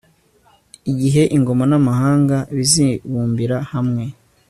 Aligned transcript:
igihe 0.91 1.23
ingoma 1.35 1.63
n'amahanga 1.71 2.37
bizibumbira 2.55 3.57
hamwe 3.71 4.03